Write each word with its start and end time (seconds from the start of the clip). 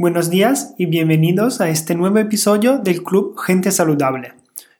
Buenos 0.00 0.30
días 0.30 0.72
y 0.78 0.86
bienvenidos 0.86 1.60
a 1.60 1.68
este 1.68 1.94
nuevo 1.94 2.16
episodio 2.16 2.78
del 2.78 3.02
Club 3.02 3.38
Gente 3.38 3.70
Saludable. 3.70 4.32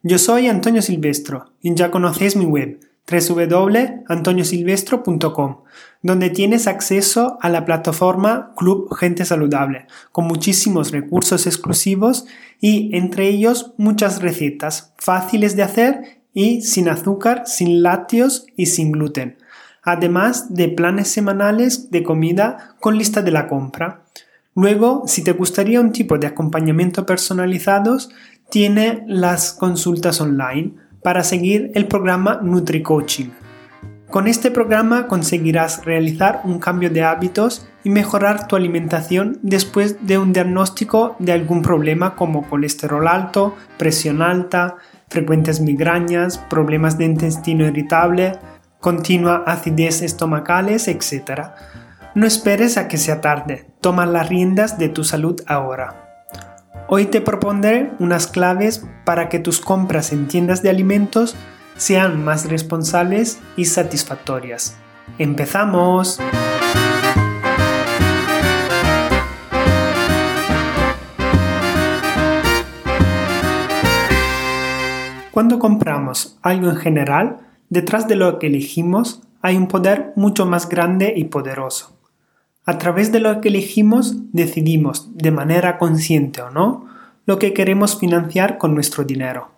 Yo 0.02 0.16
soy 0.16 0.48
Antonio 0.48 0.80
Silvestro 0.80 1.52
y 1.60 1.74
ya 1.74 1.90
conocéis 1.90 2.36
mi 2.36 2.46
web 2.46 2.80
www.antoniosilvestro.com, 3.06 5.58
donde 6.00 6.30
tienes 6.30 6.66
acceso 6.66 7.36
a 7.42 7.50
la 7.50 7.66
plataforma 7.66 8.54
Club 8.56 8.94
Gente 8.94 9.26
Saludable, 9.26 9.88
con 10.10 10.26
muchísimos 10.26 10.90
recursos 10.90 11.46
exclusivos 11.46 12.24
y 12.58 12.96
entre 12.96 13.28
ellos 13.28 13.74
muchas 13.76 14.22
recetas 14.22 14.94
fáciles 14.96 15.54
de 15.54 15.64
hacer 15.64 16.22
y 16.32 16.62
sin 16.62 16.88
azúcar, 16.88 17.42
sin 17.44 17.82
lácteos 17.82 18.46
y 18.56 18.64
sin 18.64 18.90
gluten, 18.90 19.36
además 19.82 20.54
de 20.54 20.68
planes 20.68 21.08
semanales 21.08 21.90
de 21.90 22.04
comida 22.04 22.74
con 22.80 22.96
lista 22.96 23.20
de 23.20 23.32
la 23.32 23.48
compra. 23.48 24.06
Luego, 24.54 25.04
si 25.06 25.22
te 25.22 25.32
gustaría 25.32 25.80
un 25.80 25.92
tipo 25.92 26.18
de 26.18 26.26
acompañamiento 26.26 27.06
personalizados, 27.06 28.10
tiene 28.50 29.04
las 29.06 29.52
consultas 29.52 30.20
online 30.20 30.74
para 31.02 31.22
seguir 31.22 31.70
el 31.74 31.86
programa 31.86 32.40
NutriCoaching. 32.42 33.30
Con 34.10 34.26
este 34.26 34.50
programa 34.50 35.06
conseguirás 35.06 35.84
realizar 35.84 36.40
un 36.42 36.58
cambio 36.58 36.90
de 36.90 37.04
hábitos 37.04 37.68
y 37.84 37.90
mejorar 37.90 38.48
tu 38.48 38.56
alimentación 38.56 39.38
después 39.42 40.04
de 40.04 40.18
un 40.18 40.32
diagnóstico 40.32 41.14
de 41.20 41.30
algún 41.30 41.62
problema 41.62 42.16
como 42.16 42.48
colesterol 42.48 43.06
alto, 43.06 43.54
presión 43.78 44.20
alta, 44.20 44.78
frecuentes 45.08 45.60
migrañas, 45.60 46.38
problemas 46.38 46.98
de 46.98 47.04
intestino 47.04 47.66
irritable, 47.66 48.32
continua 48.80 49.44
acidez 49.46 50.02
estomacales, 50.02 50.88
etc. 50.88 51.52
No 52.12 52.26
esperes 52.26 52.76
a 52.76 52.88
que 52.88 52.98
sea 52.98 53.20
tarde, 53.20 53.66
toma 53.80 54.04
las 54.04 54.28
riendas 54.28 54.78
de 54.78 54.88
tu 54.88 55.04
salud 55.04 55.40
ahora. 55.46 56.24
Hoy 56.88 57.06
te 57.06 57.20
propondré 57.20 57.92
unas 58.00 58.26
claves 58.26 58.84
para 59.04 59.28
que 59.28 59.38
tus 59.38 59.60
compras 59.60 60.12
en 60.12 60.26
tiendas 60.26 60.60
de 60.60 60.70
alimentos 60.70 61.36
sean 61.76 62.24
más 62.24 62.50
responsables 62.50 63.38
y 63.56 63.66
satisfactorias. 63.66 64.76
¡Empezamos! 65.18 66.18
Cuando 75.30 75.60
compramos 75.60 76.40
algo 76.42 76.70
en 76.70 76.76
general, 76.76 77.36
detrás 77.68 78.08
de 78.08 78.16
lo 78.16 78.40
que 78.40 78.48
elegimos 78.48 79.22
hay 79.42 79.56
un 79.56 79.68
poder 79.68 80.12
mucho 80.16 80.44
más 80.44 80.68
grande 80.68 81.14
y 81.16 81.26
poderoso. 81.26 81.99
A 82.66 82.78
través 82.78 83.10
de 83.10 83.20
lo 83.20 83.40
que 83.40 83.48
elegimos 83.48 84.32
decidimos, 84.32 85.16
de 85.16 85.30
manera 85.30 85.78
consciente 85.78 86.42
o 86.42 86.50
no, 86.50 86.86
lo 87.26 87.38
que 87.38 87.52
queremos 87.52 87.98
financiar 87.98 88.58
con 88.58 88.74
nuestro 88.74 89.04
dinero. 89.04 89.50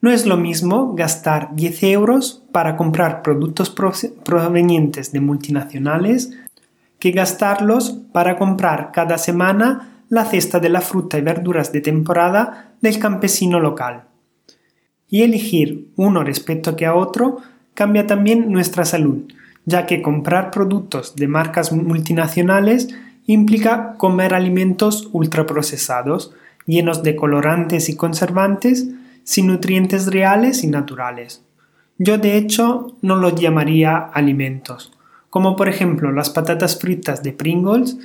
No 0.00 0.10
es 0.10 0.26
lo 0.26 0.36
mismo 0.36 0.94
gastar 0.94 1.54
10 1.54 1.82
euros 1.84 2.42
para 2.50 2.76
comprar 2.76 3.22
productos 3.22 3.70
provenientes 3.70 5.12
de 5.12 5.20
multinacionales 5.20 6.30
que 6.98 7.10
gastarlos 7.10 7.98
para 8.12 8.36
comprar 8.36 8.90
cada 8.92 9.18
semana 9.18 10.04
la 10.08 10.24
cesta 10.24 10.60
de 10.60 10.68
la 10.68 10.80
fruta 10.80 11.18
y 11.18 11.20
verduras 11.20 11.72
de 11.72 11.80
temporada 11.80 12.74
del 12.80 12.98
campesino 12.98 13.60
local. 13.60 14.04
Y 15.08 15.22
elegir 15.22 15.90
uno 15.96 16.22
respecto 16.22 16.76
a 16.84 16.94
otro 16.94 17.38
cambia 17.74 18.06
también 18.06 18.52
nuestra 18.52 18.84
salud, 18.84 19.24
ya 19.64 19.86
que 19.86 20.02
comprar 20.02 20.50
productos 20.50 21.14
de 21.16 21.28
marcas 21.28 21.72
multinacionales 21.72 22.88
implica 23.26 23.94
comer 23.96 24.34
alimentos 24.34 25.08
ultraprocesados, 25.12 26.32
llenos 26.66 27.02
de 27.02 27.16
colorantes 27.16 27.88
y 27.88 27.96
conservantes, 27.96 28.88
sin 29.24 29.46
nutrientes 29.46 30.06
reales 30.06 30.64
y 30.64 30.66
naturales. 30.66 31.44
Yo 31.98 32.18
de 32.18 32.36
hecho 32.36 32.96
no 33.02 33.16
los 33.16 33.36
llamaría 33.36 33.96
alimentos, 33.96 34.92
como 35.30 35.54
por 35.54 35.68
ejemplo 35.68 36.10
las 36.10 36.30
patatas 36.30 36.78
fritas 36.78 37.22
de 37.22 37.32
Pringles 37.32 37.98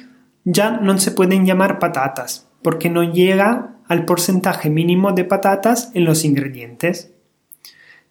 ya 0.43 0.71
no 0.71 0.97
se 0.97 1.11
pueden 1.11 1.45
llamar 1.45 1.79
patatas, 1.79 2.47
porque 2.61 2.89
no 2.89 3.03
llega 3.03 3.75
al 3.87 4.05
porcentaje 4.05 4.69
mínimo 4.69 5.13
de 5.13 5.25
patatas 5.25 5.91
en 5.93 6.05
los 6.05 6.23
ingredientes 6.23 7.11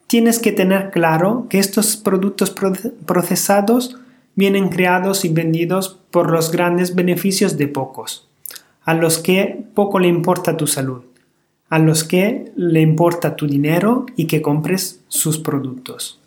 tienes 0.07 0.39
que 0.39 0.53
tener 0.53 0.91
claro 0.91 1.47
que 1.49 1.59
estos 1.59 1.97
productos 1.97 2.55
procesados 3.07 3.99
vienen 4.35 4.69
creados 4.69 5.25
y 5.25 5.31
vendidos 5.31 5.99
por 6.11 6.31
los 6.31 6.53
grandes 6.53 6.95
beneficios 6.95 7.57
de 7.57 7.69
pocos, 7.69 8.29
a 8.83 8.95
los 8.95 9.19
que 9.19 9.65
poco 9.75 9.99
le 9.99 10.09
importa 10.09 10.57
tu 10.57 10.67
salud, 10.67 11.03
a 11.69 11.79
los 11.79 12.05
que 12.05 12.53
le 12.55 12.81
importa 12.81 13.35
tu 13.35 13.47
dinero 13.47 14.07
y 14.15 14.27
que 14.27 14.43
compres 14.43 15.01
sus 15.09 15.39
productos. 15.39 16.21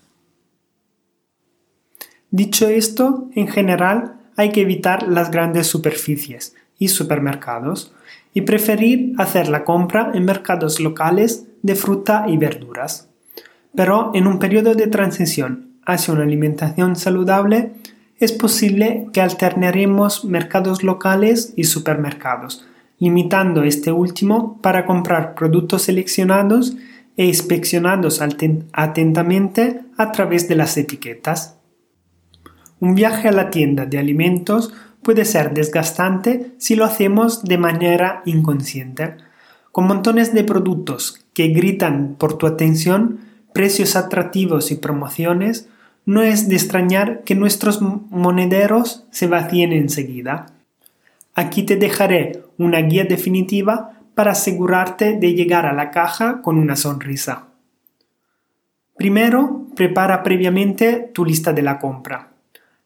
Dicho 2.31 2.68
esto, 2.68 3.28
en 3.35 3.47
general 3.47 4.16
hay 4.35 4.51
que 4.51 4.62
evitar 4.62 5.07
las 5.07 5.31
grandes 5.31 5.68
superficies 5.68 6.56
y 6.78 6.89
supermercados 6.89 7.94
y 8.34 8.41
preferir 8.41 9.13
hacer 9.18 9.50
la 9.50 9.63
compra 9.63 10.12
en 10.13 10.25
mercados 10.25 10.79
locales 10.79 11.47
de 11.62 11.75
fruta 11.75 12.25
y 12.28 12.38
verduras. 12.38 13.08
Pero 13.75 14.12
en 14.13 14.28
un 14.28 14.40
periodo 14.40 14.75
de 14.75 14.88
transición 14.88 15.69
hacia 15.85 16.13
una 16.13 16.24
alimentación 16.24 16.96
saludable, 16.96 17.74
es 18.19 18.31
posible 18.31 19.07
que 19.13 19.22
alternaremos 19.22 20.25
mercados 20.25 20.84
locales 20.84 21.53
y 21.56 21.63
supermercados, 21.63 22.66
limitando 23.00 23.63
este 23.63 23.91
último 23.91 24.59
para 24.62 24.85
comprar 24.85 25.35
productos 25.35 25.84
seleccionados 25.84 26.75
e 27.16 27.25
inspeccionados 27.25 28.22
atentamente 28.22 29.81
a 29.97 30.12
través 30.12 30.47
de 30.47 30.56
las 30.56 30.78
etiquetas. 30.78 31.57
Un 32.80 32.96
viaje 32.96 33.28
a 33.28 33.31
la 33.31 33.50
tienda 33.50 33.86
de 33.86 33.97
alimentos 33.97 34.74
puede 35.01 35.25
ser 35.25 35.53
desgastante 35.53 36.53
si 36.57 36.75
lo 36.75 36.86
hacemos 36.86 37.44
de 37.44 37.57
manera 37.57 38.22
inconsciente, 38.25 39.16
con 39.72 39.88
montones 39.88 40.34
de 40.34 40.44
productos 40.44 41.25
que 41.34 41.50
gritan 41.50 42.16
por 42.18 42.38
tu 42.38 42.47
atención 42.47 43.28
precios 43.53 43.95
atractivos 43.95 44.71
y 44.71 44.75
promociones, 44.75 45.69
no 46.05 46.23
es 46.23 46.49
de 46.49 46.55
extrañar 46.55 47.23
que 47.23 47.35
nuestros 47.35 47.81
monederos 47.81 49.05
se 49.11 49.27
vacíen 49.27 49.73
enseguida. 49.73 50.47
Aquí 51.35 51.63
te 51.63 51.75
dejaré 51.75 52.43
una 52.57 52.79
guía 52.79 53.05
definitiva 53.05 53.93
para 54.15 54.31
asegurarte 54.31 55.17
de 55.17 55.33
llegar 55.33 55.65
a 55.65 55.73
la 55.73 55.91
caja 55.91 56.41
con 56.41 56.57
una 56.57 56.75
sonrisa. 56.75 57.47
Primero, 58.97 59.67
prepara 59.75 60.23
previamente 60.23 61.09
tu 61.13 61.23
lista 61.23 61.53
de 61.53 61.61
la 61.61 61.79
compra. 61.79 62.31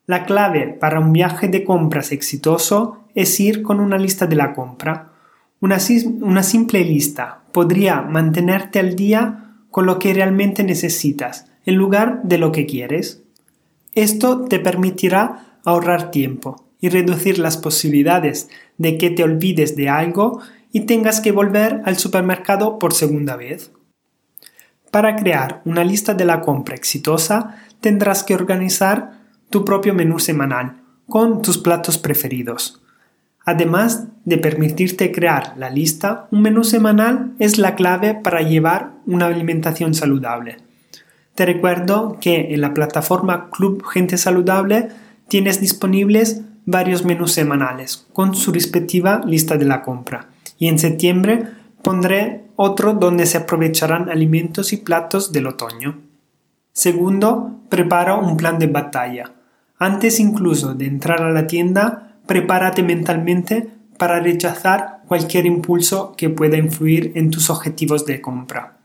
La 0.06 0.26
clave 0.26 0.68
para 0.80 1.00
un 1.00 1.14
viaje 1.14 1.48
de 1.48 1.64
compras 1.64 2.12
exitoso 2.12 3.00
es 3.16 3.40
ir 3.40 3.64
con 3.64 3.80
una 3.80 3.98
lista 3.98 4.28
de 4.28 4.36
la 4.36 4.54
compra. 4.54 5.10
Una, 5.60 5.80
simple 5.80 6.84
lista 6.84 7.40
podría 7.54 8.02
mantenerte 8.02 8.80
al 8.80 8.96
día 8.96 9.43
con 9.74 9.88
lo 9.88 9.98
que 9.98 10.14
realmente 10.14 10.64
necesitas 10.64 11.48
en 11.66 11.74
lugar 11.78 12.22
de 12.22 12.38
lo 12.38 12.52
que 12.52 12.68
quieres. 12.68 13.24
Esto 13.96 14.46
te 14.46 14.60
permitirá 14.60 15.58
ahorrar 15.66 16.12
tiempo 16.12 16.68
y 16.80 16.90
reducir 16.90 17.40
las 17.40 17.58
posibilidades 17.58 18.50
de 18.78 19.00
que 19.00 19.10
te 19.10 19.24
olvides 19.24 19.76
de 19.76 19.90
algo 19.90 20.42
y 20.72 20.82
tengas 20.82 21.22
que 21.22 21.32
volver 21.32 21.82
al 21.86 21.98
supermercado 21.98 22.78
por 22.78 22.94
segunda 22.94 23.36
vez. 23.36 23.72
Para 24.92 25.16
crear 25.16 25.64
una 25.66 25.84
lista 25.84 26.14
de 26.14 26.26
la 26.26 26.42
compra 26.42 26.76
exitosa 26.76 27.56
tendrás 27.82 28.24
que 28.24 28.36
organizar 28.36 29.22
tu 29.50 29.66
propio 29.66 29.96
menú 29.96 30.20
semanal 30.20 30.84
con 31.10 31.42
tus 31.42 31.58
platos 31.58 31.98
preferidos. 31.98 32.83
Además 33.46 34.08
de 34.26 34.38
permitirte 34.38 35.12
crear 35.12 35.54
la 35.58 35.70
lista, 35.70 36.28
un 36.32 36.42
menú 36.42 36.64
semanal 36.64 37.34
es 37.40 37.58
la 37.58 37.76
clave 37.76 38.16
para 38.16 38.42
llevar 38.42 38.94
una 39.06 39.26
alimentación 39.26 39.94
saludable. 39.94 40.58
Te 41.36 41.46
recuerdo 41.46 42.18
que 42.22 42.54
en 42.54 42.62
la 42.62 42.74
plataforma 42.74 43.50
Club 43.50 43.84
Gente 43.86 44.18
Saludable 44.18 44.90
tienes 45.28 45.60
disponibles 45.60 46.42
varios 46.66 47.04
menús 47.04 47.34
semanales 47.34 48.08
con 48.14 48.36
su 48.36 48.52
respectiva 48.52 49.22
lista 49.26 49.58
de 49.58 49.66
la 49.66 49.82
compra. 49.82 50.30
Y 50.58 50.68
en 50.68 50.80
septiembre 50.80 51.48
pondré 51.82 52.46
otro 52.56 52.94
donde 52.94 53.26
se 53.26 53.40
aprovecharán 53.40 54.10
alimentos 54.10 54.72
y 54.74 54.78
platos 54.78 55.34
del 55.34 55.48
otoño. 55.48 56.00
Segundo, 56.72 57.60
prepara 57.70 58.16
un 58.16 58.38
plan 58.38 58.60
de 58.60 58.68
batalla. 58.68 59.34
Antes 59.80 60.20
incluso 60.20 60.76
de 60.76 60.86
entrar 60.86 61.22
a 61.22 61.32
la 61.32 61.48
tienda, 61.48 62.13
prepárate 62.26 62.84
mentalmente 62.84 63.70
para 63.98 64.20
rechazar 64.20 65.02
cualquier 65.08 65.46
impulso 65.46 66.14
que 66.18 66.30
pueda 66.30 66.58
influir 66.58 67.12
en 67.16 67.30
tus 67.30 67.50
objetivos 67.50 68.06
de 68.06 68.22
compra. 68.22 68.78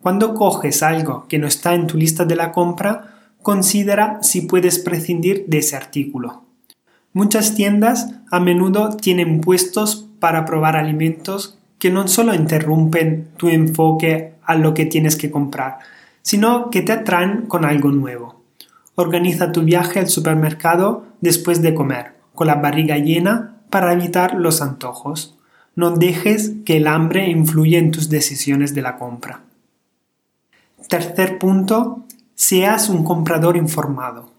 Cuando 0.00 0.34
coges 0.34 0.82
algo 0.82 1.26
que 1.28 1.38
no 1.38 1.46
está 1.46 1.74
en 1.74 1.86
tu 1.86 1.96
lista 1.96 2.24
de 2.24 2.36
la 2.36 2.52
compra, 2.52 3.14
considera 3.40 4.18
si 4.22 4.42
puedes 4.42 4.78
prescindir 4.78 5.44
de 5.46 5.58
ese 5.58 5.76
artículo. 5.76 6.42
Muchas 7.12 7.54
tiendas 7.54 8.08
a 8.30 8.40
menudo 8.40 8.96
tienen 8.96 9.40
puestos 9.40 10.08
para 10.18 10.44
probar 10.44 10.76
alimentos 10.76 11.58
que 11.78 11.90
no 11.90 12.08
solo 12.08 12.34
interrumpen 12.34 13.28
tu 13.36 13.48
enfoque 13.48 14.34
a 14.44 14.54
lo 14.54 14.72
que 14.72 14.86
tienes 14.86 15.16
que 15.16 15.30
comprar, 15.30 15.78
sino 16.22 16.70
que 16.70 16.82
te 16.82 16.92
atraen 16.92 17.42
con 17.42 17.64
algo 17.64 17.90
nuevo. 17.90 18.42
Organiza 18.94 19.52
tu 19.52 19.62
viaje 19.62 19.98
al 19.98 20.08
supermercado 20.08 21.04
después 21.20 21.60
de 21.60 21.74
comer, 21.74 22.14
con 22.34 22.46
la 22.46 22.56
barriga 22.56 22.98
llena 22.98 23.56
para 23.70 23.92
evitar 23.92 24.34
los 24.34 24.62
antojos. 24.62 25.38
No 25.74 25.92
dejes 25.92 26.52
que 26.64 26.76
el 26.76 26.86
hambre 26.86 27.28
influya 27.28 27.78
en 27.78 27.90
tus 27.90 28.08
decisiones 28.08 28.74
de 28.74 28.82
la 28.82 28.96
compra. 28.96 29.40
Tercer 30.88 31.38
punto, 31.38 32.04
seas 32.34 32.88
un 32.88 33.04
comprador 33.04 33.56
informado. 33.56 34.30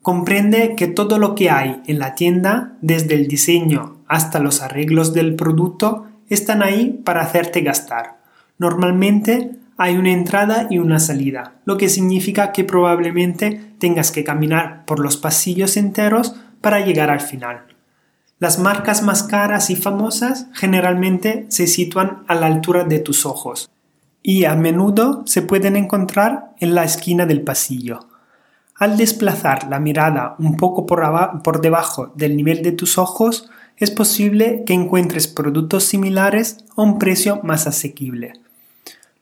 Comprende 0.00 0.74
que 0.76 0.86
todo 0.86 1.18
lo 1.18 1.34
que 1.34 1.50
hay 1.50 1.82
en 1.86 1.98
la 1.98 2.14
tienda, 2.14 2.76
desde 2.80 3.14
el 3.14 3.28
diseño 3.28 3.98
hasta 4.08 4.38
los 4.38 4.62
arreglos 4.62 5.12
del 5.12 5.36
producto, 5.36 6.06
están 6.28 6.62
ahí 6.62 7.00
para 7.04 7.20
hacerte 7.20 7.60
gastar. 7.60 8.20
Normalmente 8.58 9.52
hay 9.76 9.96
una 9.96 10.12
entrada 10.12 10.66
y 10.70 10.78
una 10.78 10.98
salida, 10.98 11.54
lo 11.64 11.76
que 11.76 11.88
significa 11.88 12.52
que 12.52 12.64
probablemente 12.64 13.60
tengas 13.78 14.12
que 14.12 14.24
caminar 14.24 14.84
por 14.86 15.00
los 15.00 15.16
pasillos 15.16 15.76
enteros 15.76 16.36
para 16.62 16.80
llegar 16.80 17.10
al 17.10 17.20
final. 17.20 17.66
Las 18.38 18.58
marcas 18.58 19.02
más 19.02 19.22
caras 19.22 19.70
y 19.70 19.76
famosas 19.76 20.46
generalmente 20.54 21.46
se 21.48 21.66
sitúan 21.66 22.24
a 22.26 22.34
la 22.34 22.46
altura 22.46 22.84
de 22.84 22.98
tus 22.98 23.26
ojos 23.26 23.70
y 24.22 24.44
a 24.44 24.54
menudo 24.54 25.22
se 25.26 25.42
pueden 25.42 25.76
encontrar 25.76 26.52
en 26.60 26.74
la 26.74 26.84
esquina 26.84 27.26
del 27.26 27.42
pasillo. 27.42 28.06
Al 28.76 28.96
desplazar 28.96 29.68
la 29.68 29.78
mirada 29.78 30.34
un 30.38 30.56
poco 30.56 30.86
por, 30.86 31.60
debajo 31.60 32.12
del 32.14 32.36
nivel 32.36 32.62
de 32.62 32.72
tus 32.72 32.98
ojos, 32.98 33.50
es 33.76 33.90
posible 33.90 34.64
que 34.66 34.74
encuentres 34.74 35.28
productos 35.28 35.84
similares 35.84 36.64
a 36.76 36.82
un 36.82 36.98
precio 36.98 37.40
más 37.42 37.66
asequible. 37.66 38.32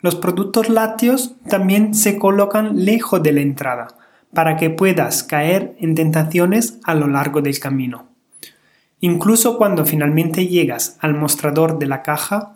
Los 0.01 0.17
productos 0.17 0.69
lácteos 0.69 1.35
también 1.49 1.95
se 1.95 2.19
colocan 2.19 2.85
lejos 2.85 3.23
de 3.23 3.33
la 3.33 3.41
entrada, 3.41 3.89
para 4.33 4.57
que 4.57 4.71
puedas 4.71 5.23
caer 5.23 5.77
en 5.79 5.95
tentaciones 5.95 6.79
a 6.85 6.95
lo 6.95 7.09
largo 7.09 7.43
del 7.43 7.59
camino. 7.59 8.09
Incluso 9.01 9.57
cuando 9.57 9.85
finalmente 9.85 10.47
llegas 10.47 10.97
al 11.01 11.15
mostrador 11.15 11.79
de 11.79 11.87
la 11.87 12.03
caja, 12.03 12.55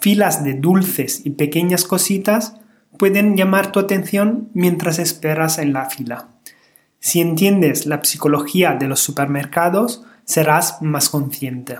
filas 0.00 0.44
de 0.44 0.54
dulces 0.54 1.24
y 1.24 1.30
pequeñas 1.30 1.84
cositas 1.84 2.56
pueden 2.98 3.36
llamar 3.36 3.72
tu 3.72 3.80
atención 3.80 4.48
mientras 4.54 4.98
esperas 4.98 5.58
en 5.58 5.72
la 5.72 5.86
fila. 5.86 6.28
Si 7.00 7.20
entiendes 7.20 7.86
la 7.86 8.02
psicología 8.02 8.74
de 8.74 8.88
los 8.88 9.00
supermercados, 9.00 10.04
serás 10.24 10.80
más 10.80 11.10
consciente. 11.10 11.78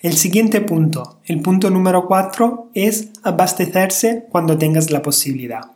El 0.00 0.14
siguiente 0.14 0.60
punto, 0.60 1.20
el 1.26 1.42
punto 1.42 1.70
número 1.70 2.06
4, 2.06 2.70
es 2.74 3.10
abastecerse 3.22 4.26
cuando 4.30 4.58
tengas 4.58 4.90
la 4.90 5.02
posibilidad. 5.02 5.72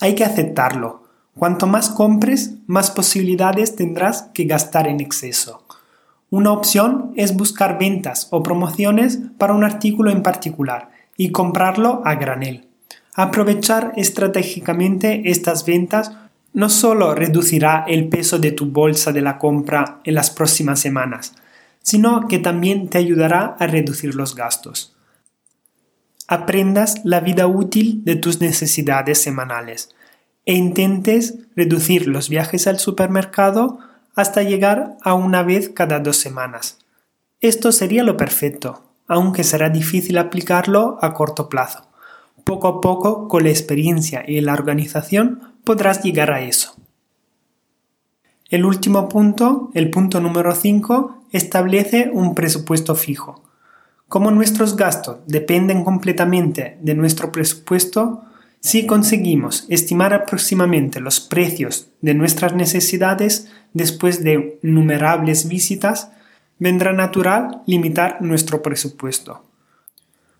Hay 0.00 0.14
que 0.14 0.24
aceptarlo. 0.24 1.03
Cuanto 1.38 1.66
más 1.66 1.90
compres, 1.90 2.54
más 2.66 2.90
posibilidades 2.90 3.74
tendrás 3.74 4.30
que 4.34 4.44
gastar 4.44 4.86
en 4.86 5.00
exceso. 5.00 5.64
Una 6.30 6.52
opción 6.52 7.12
es 7.16 7.36
buscar 7.36 7.78
ventas 7.78 8.28
o 8.30 8.42
promociones 8.42 9.18
para 9.36 9.52
un 9.52 9.64
artículo 9.64 10.10
en 10.10 10.22
particular 10.22 10.90
y 11.16 11.30
comprarlo 11.30 12.02
a 12.04 12.14
granel. 12.14 12.68
Aprovechar 13.14 13.92
estratégicamente 13.96 15.30
estas 15.30 15.64
ventas 15.66 16.12
no 16.52 16.68
solo 16.68 17.14
reducirá 17.14 17.84
el 17.86 18.08
peso 18.08 18.38
de 18.38 18.52
tu 18.52 18.66
bolsa 18.66 19.12
de 19.12 19.20
la 19.20 19.38
compra 19.38 20.00
en 20.04 20.14
las 20.14 20.30
próximas 20.30 20.78
semanas, 20.80 21.34
sino 21.82 22.28
que 22.28 22.38
también 22.38 22.88
te 22.88 22.98
ayudará 22.98 23.56
a 23.58 23.66
reducir 23.66 24.14
los 24.14 24.36
gastos. 24.36 24.96
Aprendas 26.26 27.04
la 27.04 27.20
vida 27.20 27.46
útil 27.46 28.04
de 28.04 28.16
tus 28.16 28.40
necesidades 28.40 29.20
semanales 29.20 29.94
e 30.46 30.54
intentes 30.54 31.36
reducir 31.56 32.06
los 32.06 32.28
viajes 32.28 32.66
al 32.66 32.78
supermercado 32.78 33.78
hasta 34.14 34.42
llegar 34.42 34.96
a 35.02 35.14
una 35.14 35.42
vez 35.42 35.68
cada 35.68 36.00
dos 36.00 36.16
semanas. 36.16 36.78
Esto 37.40 37.72
sería 37.72 38.04
lo 38.04 38.16
perfecto, 38.16 38.82
aunque 39.06 39.44
será 39.44 39.68
difícil 39.68 40.18
aplicarlo 40.18 40.98
a 41.00 41.14
corto 41.14 41.48
plazo. 41.48 41.86
Poco 42.44 42.68
a 42.68 42.80
poco, 42.80 43.28
con 43.28 43.44
la 43.44 43.50
experiencia 43.50 44.22
y 44.26 44.40
la 44.40 44.52
organización, 44.52 45.54
podrás 45.64 46.02
llegar 46.02 46.30
a 46.30 46.42
eso. 46.42 46.76
El 48.50 48.64
último 48.64 49.08
punto, 49.08 49.70
el 49.74 49.90
punto 49.90 50.20
número 50.20 50.54
5, 50.54 51.24
establece 51.32 52.10
un 52.12 52.34
presupuesto 52.34 52.94
fijo. 52.94 53.42
Como 54.08 54.30
nuestros 54.30 54.76
gastos 54.76 55.18
dependen 55.26 55.82
completamente 55.82 56.78
de 56.80 56.94
nuestro 56.94 57.32
presupuesto, 57.32 58.22
si 58.64 58.86
conseguimos 58.86 59.66
estimar 59.68 60.14
aproximadamente 60.14 60.98
los 60.98 61.20
precios 61.20 61.90
de 62.00 62.14
nuestras 62.14 62.54
necesidades 62.54 63.52
después 63.74 64.24
de 64.24 64.58
innumerables 64.62 65.48
visitas, 65.48 66.10
vendrá 66.58 66.94
natural 66.94 67.60
limitar 67.66 68.22
nuestro 68.22 68.62
presupuesto. 68.62 69.44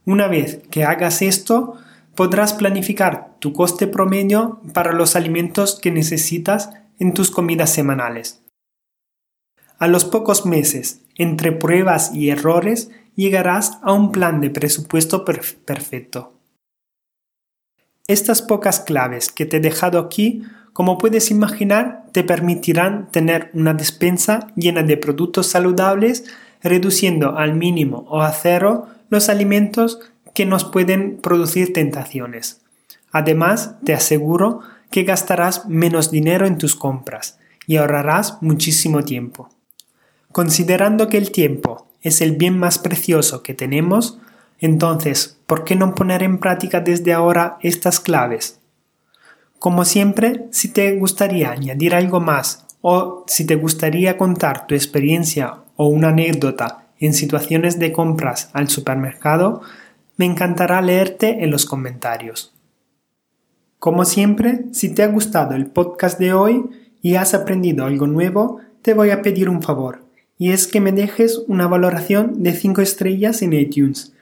Una 0.06 0.26
vez 0.26 0.62
que 0.70 0.84
hagas 0.84 1.20
esto, 1.20 1.76
podrás 2.14 2.54
planificar 2.54 3.34
tu 3.40 3.52
coste 3.52 3.86
promedio 3.86 4.58
para 4.72 4.92
los 4.92 5.16
alimentos 5.16 5.78
que 5.78 5.90
necesitas 5.90 6.70
en 6.98 7.12
tus 7.12 7.30
comidas 7.30 7.74
semanales. 7.74 8.42
A 9.78 9.86
los 9.86 10.06
pocos 10.06 10.46
meses, 10.46 11.02
entre 11.16 11.52
pruebas 11.52 12.14
y 12.14 12.30
errores, 12.30 12.90
llegarás 13.16 13.76
a 13.82 13.92
un 13.92 14.12
plan 14.12 14.40
de 14.40 14.48
presupuesto 14.48 15.26
perfecto. 15.26 16.33
Estas 18.06 18.42
pocas 18.42 18.80
claves 18.80 19.32
que 19.32 19.46
te 19.46 19.56
he 19.56 19.60
dejado 19.60 19.98
aquí, 19.98 20.42
como 20.74 20.98
puedes 20.98 21.30
imaginar, 21.30 22.04
te 22.12 22.22
permitirán 22.22 23.10
tener 23.10 23.50
una 23.54 23.72
despensa 23.72 24.48
llena 24.56 24.82
de 24.82 24.98
productos 24.98 25.46
saludables, 25.46 26.24
reduciendo 26.62 27.38
al 27.38 27.54
mínimo 27.54 28.04
o 28.08 28.20
a 28.20 28.30
cero 28.32 28.88
los 29.08 29.30
alimentos 29.30 30.00
que 30.34 30.44
nos 30.44 30.64
pueden 30.64 31.18
producir 31.22 31.72
tentaciones. 31.72 32.60
Además, 33.10 33.76
te 33.84 33.94
aseguro 33.94 34.60
que 34.90 35.04
gastarás 35.04 35.66
menos 35.66 36.10
dinero 36.10 36.46
en 36.46 36.58
tus 36.58 36.76
compras 36.76 37.38
y 37.66 37.76
ahorrarás 37.76 38.42
muchísimo 38.42 39.02
tiempo. 39.04 39.48
Considerando 40.30 41.08
que 41.08 41.16
el 41.16 41.30
tiempo 41.30 41.88
es 42.02 42.20
el 42.20 42.32
bien 42.32 42.58
más 42.58 42.78
precioso 42.78 43.42
que 43.42 43.54
tenemos, 43.54 44.18
entonces, 44.58 45.38
¿por 45.46 45.64
qué 45.64 45.76
no 45.76 45.94
poner 45.94 46.22
en 46.22 46.38
práctica 46.38 46.80
desde 46.80 47.12
ahora 47.12 47.58
estas 47.60 48.00
claves? 48.00 48.60
Como 49.58 49.84
siempre, 49.84 50.46
si 50.50 50.68
te 50.68 50.96
gustaría 50.96 51.50
añadir 51.50 51.94
algo 51.94 52.20
más 52.20 52.66
o 52.82 53.24
si 53.26 53.46
te 53.46 53.56
gustaría 53.56 54.16
contar 54.16 54.66
tu 54.66 54.74
experiencia 54.74 55.54
o 55.76 55.86
una 55.86 56.08
anécdota 56.08 56.86
en 56.98 57.14
situaciones 57.14 57.78
de 57.78 57.92
compras 57.92 58.50
al 58.52 58.68
supermercado, 58.68 59.62
me 60.16 60.26
encantará 60.26 60.80
leerte 60.82 61.42
en 61.42 61.50
los 61.50 61.66
comentarios. 61.66 62.54
Como 63.78 64.04
siempre, 64.04 64.66
si 64.72 64.94
te 64.94 65.02
ha 65.02 65.08
gustado 65.08 65.54
el 65.54 65.66
podcast 65.66 66.18
de 66.18 66.32
hoy 66.32 66.64
y 67.02 67.16
has 67.16 67.34
aprendido 67.34 67.84
algo 67.84 68.06
nuevo, 68.06 68.60
te 68.82 68.94
voy 68.94 69.10
a 69.10 69.22
pedir 69.22 69.48
un 69.48 69.62
favor, 69.62 70.04
y 70.38 70.52
es 70.52 70.66
que 70.66 70.80
me 70.80 70.92
dejes 70.92 71.42
una 71.48 71.66
valoración 71.66 72.42
de 72.42 72.52
5 72.52 72.80
estrellas 72.80 73.42
en 73.42 73.52
iTunes, 73.52 74.14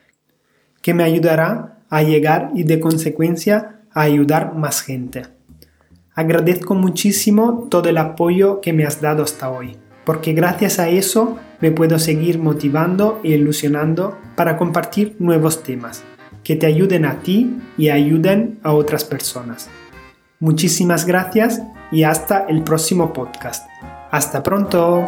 que 0.82 0.92
me 0.92 1.04
ayudará 1.04 1.78
a 1.88 2.02
llegar 2.02 2.50
y 2.54 2.64
de 2.64 2.80
consecuencia 2.80 3.80
a 3.94 4.02
ayudar 4.02 4.54
más 4.54 4.82
gente. 4.82 5.22
Agradezco 6.14 6.74
muchísimo 6.74 7.68
todo 7.70 7.88
el 7.88 7.96
apoyo 7.96 8.60
que 8.60 8.74
me 8.74 8.84
has 8.84 9.00
dado 9.00 9.22
hasta 9.22 9.48
hoy 9.48 9.78
porque 10.04 10.32
gracias 10.32 10.78
a 10.78 10.88
eso 10.88 11.36
me 11.60 11.70
puedo 11.70 11.98
seguir 11.98 12.38
motivando 12.38 13.20
e 13.22 13.30
ilusionando 13.30 14.18
para 14.34 14.56
compartir 14.56 15.16
nuevos 15.18 15.62
temas 15.62 16.02
que 16.42 16.56
te 16.56 16.66
ayuden 16.66 17.04
a 17.04 17.20
ti 17.20 17.56
y 17.78 17.90
ayuden 17.90 18.58
a 18.62 18.72
otras 18.72 19.04
personas. 19.04 19.68
Muchísimas 20.40 21.06
gracias 21.06 21.62
y 21.92 22.02
hasta 22.02 22.46
el 22.48 22.64
próximo 22.64 23.12
podcast. 23.12 23.68
Hasta 24.10 24.42
pronto. 24.42 25.04